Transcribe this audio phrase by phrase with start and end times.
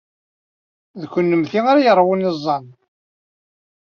[1.01, 2.65] D kennemti ara yeṛwun iẓẓan.